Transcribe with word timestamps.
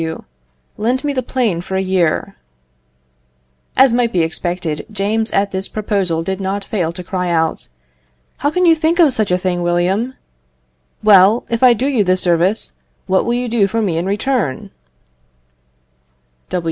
W. 0.01 0.23
Lend 0.79 1.03
me 1.03 1.13
the 1.13 1.21
plane 1.21 1.61
for 1.61 1.75
a 1.75 1.79
year. 1.79 2.35
As 3.77 3.93
might 3.93 4.11
be 4.11 4.23
expected, 4.23 4.83
James 4.91 5.29
at 5.29 5.51
this 5.51 5.67
proposal 5.67 6.23
did 6.23 6.41
not 6.41 6.63
fail 6.63 6.91
to 6.91 7.03
cry 7.03 7.29
out, 7.29 7.67
"How 8.37 8.49
can 8.49 8.65
you 8.65 8.73
think 8.73 8.97
of 8.97 9.13
such 9.13 9.29
a 9.29 9.37
thing, 9.37 9.61
William? 9.61 10.15
Well, 11.03 11.45
if 11.49 11.61
I 11.61 11.73
do 11.73 11.85
you 11.85 12.03
this 12.03 12.19
service, 12.23 12.73
what 13.05 13.25
will 13.25 13.35
you 13.35 13.47
do 13.47 13.67
for 13.67 13.79
me 13.79 13.99
in 13.99 14.07
return?" 14.07 14.71